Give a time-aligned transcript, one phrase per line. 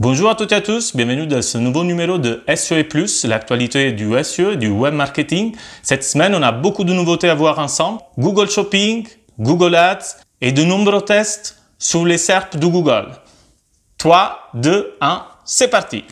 [0.00, 2.76] Bonjour à toutes et à tous, bienvenue dans ce nouveau numéro de SEO+,
[3.24, 5.56] l'actualité du SEO et du web marketing.
[5.82, 7.98] Cette semaine, on a beaucoup de nouveautés à voir ensemble.
[8.16, 9.08] Google Shopping,
[9.40, 13.08] Google Ads et de nombreux tests sur les SERP de Google.
[13.98, 16.04] 3, 2, 1, c'est parti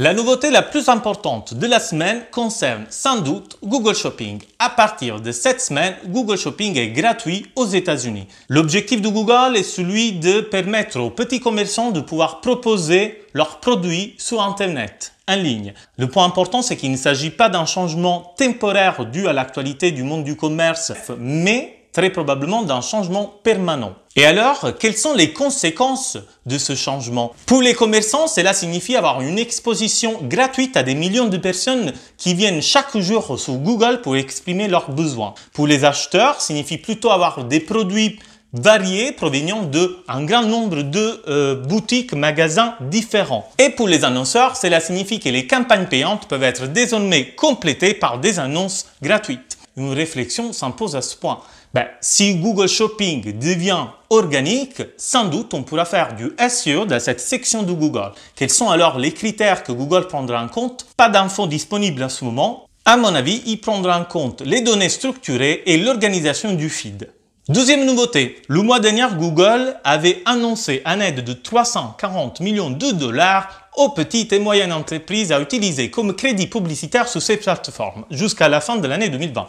[0.00, 4.40] La nouveauté la plus importante de la semaine concerne sans doute Google Shopping.
[4.58, 8.26] À partir de cette semaine, Google Shopping est gratuit aux États-Unis.
[8.48, 14.14] L'objectif de Google est celui de permettre aux petits commerçants de pouvoir proposer leurs produits
[14.16, 15.74] sur Internet, en ligne.
[15.98, 20.02] Le point important, c'est qu'il ne s'agit pas d'un changement temporaire dû à l'actualité du
[20.02, 23.94] monde du commerce, mais très probablement d'un changement permanent.
[24.16, 27.32] Et alors, quelles sont les conséquences de ce changement?
[27.46, 32.34] Pour les commerçants, cela signifie avoir une exposition gratuite à des millions de personnes qui
[32.34, 35.34] viennent chaque jour sur Google pour exprimer leurs besoins.
[35.52, 38.18] Pour les acheteurs, signifie plutôt avoir des produits
[38.52, 43.48] variés provenant de un grand nombre de euh, boutiques, magasins différents.
[43.58, 48.18] Et pour les annonceurs, cela signifie que les campagnes payantes peuvent être désormais complétées par
[48.18, 49.58] des annonces gratuites.
[49.76, 51.40] Une réflexion s'impose à ce point.
[51.72, 57.20] Ben, si Google Shopping devient organique, sans doute on pourra faire du SEO dans cette
[57.20, 58.10] section de Google.
[58.34, 60.86] Quels sont alors les critères que Google prendra en compte?
[60.96, 62.66] Pas d'infos disponibles en ce moment.
[62.84, 67.08] À mon avis, il prendra en compte les données structurées et l'organisation du feed.
[67.50, 73.68] Deuxième nouveauté, le mois dernier, Google avait annoncé un aide de 340 millions de dollars
[73.76, 78.60] aux petites et moyennes entreprises à utiliser comme crédit publicitaire sur ces plateformes jusqu'à la
[78.60, 79.48] fin de l'année 2020.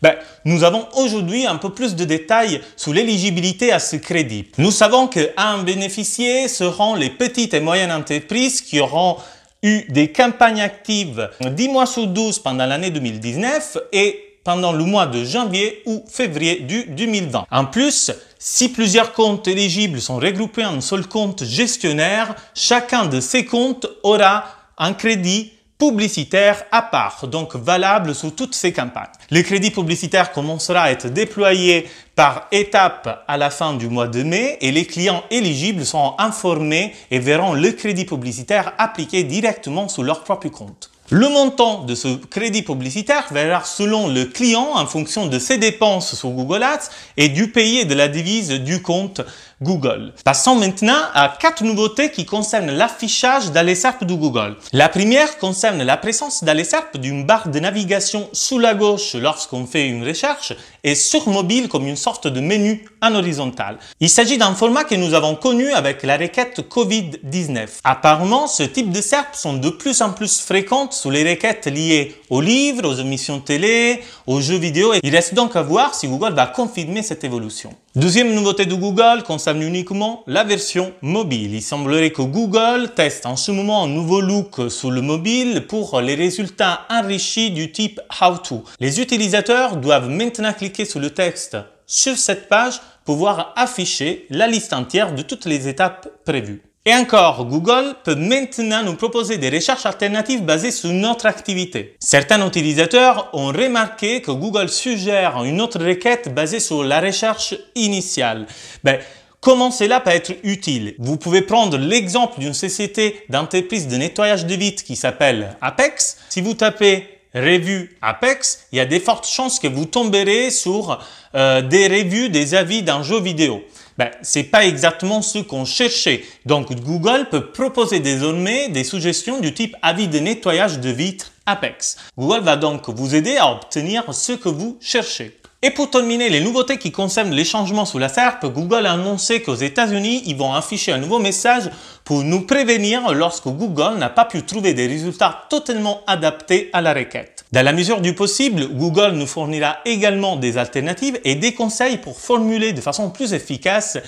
[0.00, 0.14] Ben,
[0.46, 4.46] nous avons aujourd'hui un peu plus de détails sur l'éligibilité à ce crédit.
[4.56, 9.18] Nous savons qu'un bénéficier seront les petites et moyennes entreprises qui auront
[9.62, 15.06] eu des campagnes actives 10 mois sur 12 pendant l'année 2019 et pendant le mois
[15.06, 17.46] de janvier ou février du 2020.
[17.50, 23.20] En plus, si plusieurs comptes éligibles sont regroupés en un seul compte gestionnaire, chacun de
[23.20, 24.44] ces comptes aura
[24.78, 29.10] un crédit publicitaire à part, donc valable sur toutes ces campagnes.
[29.32, 34.22] Le crédit publicitaire commencera à être déployé par étapes à la fin du mois de
[34.22, 40.04] mai et les clients éligibles seront informés et verront le crédit publicitaire appliqué directement sur
[40.04, 40.92] leur propre compte.
[41.12, 46.14] Le montant de ce crédit publicitaire verra selon le client en fonction de ses dépenses
[46.14, 49.20] sur Google Ads et du pays et de la devise du compte
[49.62, 50.12] Google.
[50.24, 54.56] Passons maintenant à quatre nouveautés qui concernent l'affichage dans les SERP de Google.
[54.72, 59.14] La première concerne la présence dans les SERP d'une barre de navigation sous la gauche
[59.14, 60.52] lorsqu'on fait une recherche
[60.82, 63.78] et sur mobile comme une sorte de menu en horizontal.
[64.00, 67.68] Il s'agit d'un format que nous avons connu avec la requête COVID-19.
[67.84, 72.16] Apparemment, ce type de SERP sont de plus en plus fréquentes sous les requêtes liées
[72.30, 74.92] aux livres, aux émissions télé, aux jeux vidéo.
[75.02, 77.74] Il reste donc à voir si Google va confirmer cette évolution.
[77.94, 81.54] Deuxième nouveauté de Google concerne uniquement la version mobile.
[81.54, 86.00] Il semblerait que Google teste en ce moment un nouveau look sur le mobile pour
[86.00, 88.64] les résultats enrichis du type How to.
[88.80, 94.46] Les utilisateurs doivent maintenant cliquer sur le texte sur cette page pour voir afficher la
[94.46, 96.62] liste entière de toutes les étapes prévues.
[96.84, 101.94] Et encore, Google peut maintenant nous proposer des recherches alternatives basées sur notre activité.
[102.00, 108.48] Certains utilisateurs ont remarqué que Google suggère une autre requête basée sur la recherche initiale.
[108.82, 108.98] Ben,
[109.42, 114.54] comment cela peut être utile Vous pouvez prendre l'exemple d'une société d'entreprise de nettoyage de
[114.54, 116.16] vitres qui s'appelle Apex.
[116.30, 120.98] Si vous tapez revue Apex, il y a des fortes chances que vous tomberez sur
[121.34, 123.62] euh, des revues, des avis d'un jeu vidéo
[123.98, 126.24] ben, c'est pas exactement ce qu'on cherchait.
[126.46, 131.96] Donc Google peut proposer désormais des suggestions du type avis de nettoyage de vitres Apex.
[132.16, 135.38] Google va donc vous aider à obtenir ce que vous cherchez.
[135.64, 139.42] Et pour terminer, les nouveautés qui concernent les changements sous la SERP, Google a annoncé
[139.42, 141.70] qu'aux États-Unis, ils vont afficher un nouveau message
[142.02, 146.92] pour nous prévenir lorsque Google n'a pas pu trouver des résultats totalement adaptés à la
[146.92, 147.44] requête.
[147.52, 152.18] Dans la mesure du possible, Google nous fournira également des alternatives et des conseils pour
[152.18, 153.98] formuler de façon plus efficace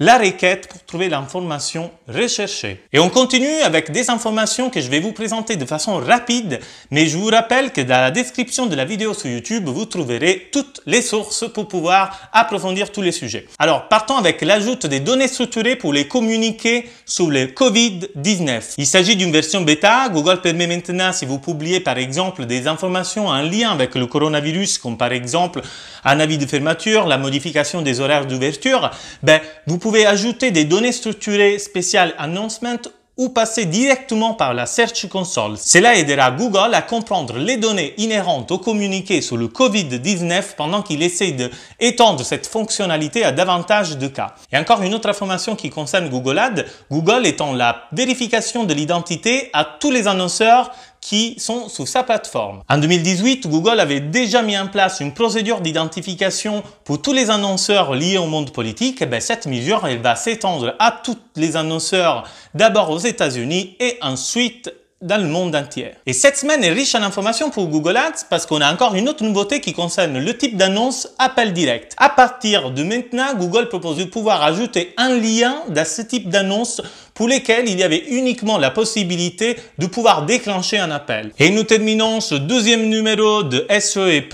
[0.00, 2.80] la requête pour trouver l'information recherchée.
[2.92, 6.60] Et on continue avec des informations que je vais vous présenter de façon rapide,
[6.90, 10.48] mais je vous rappelle que dans la description de la vidéo sur YouTube, vous trouverez
[10.52, 13.46] toutes les sources pour pouvoir approfondir tous les sujets.
[13.58, 18.74] Alors, partons avec l'ajout des données structurées pour les communiquer sur le COVID-19.
[18.78, 20.08] Il s'agit d'une version bêta.
[20.08, 24.78] Google permet maintenant, si vous publiez par exemple des informations en lien avec le coronavirus,
[24.78, 25.60] comme par exemple
[26.04, 28.90] un avis de fermeture, la modification des horaires d'ouverture,
[29.22, 32.78] ben, vous pouvez ajouter des données structurées spéciales announcement
[33.18, 35.58] ou passer directement par la Search Console.
[35.58, 41.02] Cela aidera Google à comprendre les données inhérentes au communiqué sur le Covid-19 pendant qu'il
[41.02, 44.34] essaie d'étendre cette fonctionnalité à davantage de cas.
[44.50, 49.50] Et encore une autre information qui concerne Google Ads, Google étant la vérification de l'identité
[49.52, 50.70] à tous les annonceurs
[51.04, 52.62] qui sont sous sa plateforme.
[52.66, 57.94] En 2018, Google avait déjà mis en place une procédure d'identification pour tous les annonceurs
[57.94, 59.02] liés au monde politique.
[59.02, 63.76] Et eh bien, cette mesure, elle va s'étendre à tous les annonceurs, d'abord aux États-Unis
[63.80, 64.72] et ensuite
[65.04, 65.90] dans le monde entier.
[66.06, 69.08] Et cette semaine est riche en informations pour Google Ads parce qu'on a encore une
[69.08, 71.94] autre nouveauté qui concerne le type d'annonce appel direct.
[71.98, 76.80] À partir de maintenant, Google propose de pouvoir ajouter un lien dans ce type d'annonce
[77.14, 81.32] pour lesquels il y avait uniquement la possibilité de pouvoir déclencher un appel.
[81.38, 84.28] Et nous terminons ce deuxième numéro de SEE+,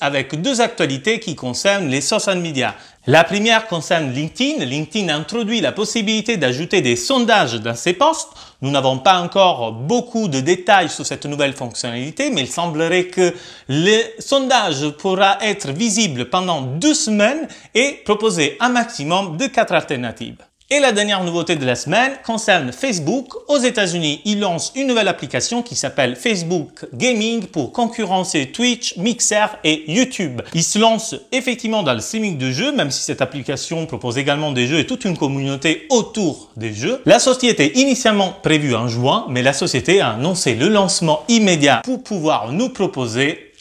[0.00, 2.74] avec deux actualités qui concernent les social media.
[3.08, 4.64] La première concerne LinkedIn.
[4.64, 8.30] LinkedIn introduit la possibilité d'ajouter des sondages dans ses posts.
[8.62, 13.32] Nous n'avons pas encore beaucoup de détails sur cette nouvelle fonctionnalité, mais il semblerait que
[13.68, 17.46] le sondage pourra être visible pendant deux semaines
[17.76, 20.38] et proposer un maximum de quatre alternatives.
[20.68, 23.28] Et la dernière nouveauté de la semaine concerne Facebook.
[23.46, 29.46] Aux États-Unis, ils lancent une nouvelle application qui s'appelle Facebook Gaming pour concurrencer Twitch, Mixer
[29.62, 30.42] et YouTube.
[30.54, 34.50] Ils se lancent effectivement dans le streaming de jeux, même si cette application propose également
[34.50, 37.00] des jeux et toute une communauté autour des jeux.
[37.06, 42.02] La société initialement prévue en juin, mais la société a annoncé le lancement immédiat pour
[42.02, 43.52] pouvoir nous proposer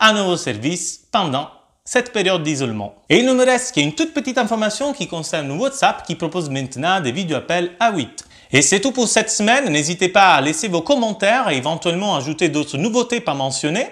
[0.00, 1.48] un nouveau service pendant
[1.86, 2.94] cette période d'isolement.
[3.10, 6.98] Et il nous me reste qu'une toute petite information qui concerne WhatsApp qui propose maintenant
[7.00, 8.24] des vidéos appels à 8.
[8.52, 9.68] Et c'est tout pour cette semaine.
[9.70, 13.88] N'hésitez pas à laisser vos commentaires et éventuellement ajouter d'autres nouveautés pas mentionnées.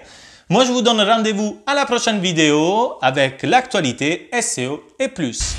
[0.49, 5.55] Moi, je vous donne rendez-vous à la prochaine vidéo avec l'actualité SEO et plus.